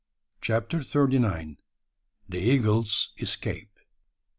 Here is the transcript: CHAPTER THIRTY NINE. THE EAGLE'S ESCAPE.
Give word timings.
CHAPTER 0.41 0.81
THIRTY 0.81 1.19
NINE. 1.19 1.57
THE 2.27 2.39
EAGLE'S 2.39 3.11
ESCAPE. 3.19 3.77